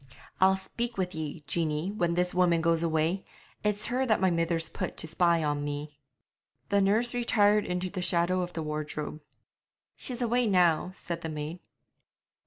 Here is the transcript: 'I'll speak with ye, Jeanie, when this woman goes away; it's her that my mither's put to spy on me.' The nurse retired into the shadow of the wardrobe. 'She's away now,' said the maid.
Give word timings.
'I'll 0.39 0.57
speak 0.57 0.97
with 0.97 1.13
ye, 1.13 1.41
Jeanie, 1.45 1.91
when 1.91 2.15
this 2.15 2.33
woman 2.33 2.59
goes 2.59 2.81
away; 2.81 3.23
it's 3.63 3.85
her 3.85 4.03
that 4.07 4.19
my 4.19 4.31
mither's 4.31 4.67
put 4.67 4.97
to 4.97 5.07
spy 5.07 5.43
on 5.43 5.63
me.' 5.63 5.95
The 6.69 6.81
nurse 6.81 7.13
retired 7.13 7.65
into 7.67 7.87
the 7.91 8.01
shadow 8.01 8.41
of 8.41 8.53
the 8.53 8.63
wardrobe. 8.63 9.21
'She's 9.95 10.23
away 10.23 10.47
now,' 10.47 10.89
said 10.95 11.21
the 11.21 11.29
maid. 11.29 11.59